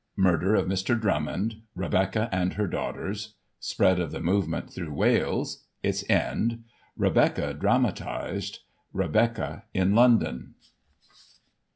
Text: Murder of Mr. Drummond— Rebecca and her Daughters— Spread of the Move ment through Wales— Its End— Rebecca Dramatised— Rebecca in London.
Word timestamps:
Murder 0.17 0.55
of 0.55 0.65
Mr. 0.65 0.99
Drummond— 0.99 1.61
Rebecca 1.75 2.27
and 2.31 2.53
her 2.53 2.65
Daughters— 2.65 3.35
Spread 3.71 3.99
of 3.99 4.11
the 4.11 4.19
Move 4.19 4.47
ment 4.47 4.73
through 4.73 4.91
Wales— 4.95 5.63
Its 5.83 6.03
End— 6.09 6.63
Rebecca 6.97 7.53
Dramatised— 7.53 8.61
Rebecca 8.93 9.65
in 9.75 9.93
London. 9.93 10.55